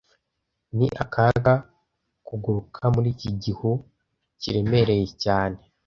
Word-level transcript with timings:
Ni 0.77 0.87
akaga 1.03 1.53
kuguruka 2.27 2.83
muri 2.93 3.07
iki 3.15 3.29
gihu 3.43 3.69
kiremereye 4.39 5.07
cyane 5.23 5.59